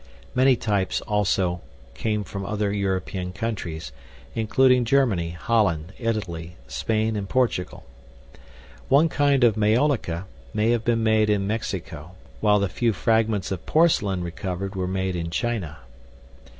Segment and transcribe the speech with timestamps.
[0.33, 1.61] Many types also
[1.93, 3.91] came from other European countries,
[4.33, 7.85] including Germany, Holland, Italy, Spain, and Portugal.
[8.89, 10.25] One kind of maiolica
[10.55, 15.15] may have been made in Mexico, while the few fragments of porcelain recovered were made
[15.15, 15.77] in China.